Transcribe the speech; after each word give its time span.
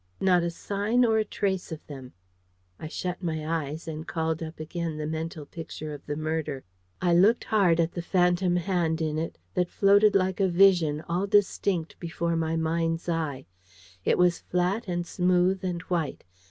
Not 0.19 0.41
a 0.41 0.49
sign 0.49 1.05
or 1.05 1.19
a 1.19 1.23
trace 1.23 1.71
of 1.71 1.85
them. 1.85 2.13
I 2.79 2.87
shut 2.87 3.21
my 3.21 3.47
eyes, 3.47 3.87
and 3.87 4.07
called 4.07 4.41
up 4.41 4.59
again 4.59 4.97
the 4.97 5.05
mental 5.05 5.45
Picture 5.45 5.93
of 5.93 6.07
the 6.07 6.15
murder. 6.15 6.63
I 6.99 7.13
looked 7.13 7.43
hard 7.43 7.79
at 7.79 7.91
the 7.91 8.01
phantom 8.01 8.55
hand 8.55 8.99
in 8.99 9.19
it, 9.19 9.37
that 9.53 9.69
floated 9.69 10.15
like 10.15 10.39
a 10.39 10.47
vision, 10.47 11.01
all 11.01 11.27
distinct 11.27 11.99
before 11.99 12.35
my 12.35 12.55
mind's 12.55 13.07
eye. 13.07 13.45
It 14.03 14.17
was 14.17 14.39
flat 14.39 14.87
and 14.87 15.05
smooth 15.05 15.63
and 15.63 15.83
white. 15.83 16.23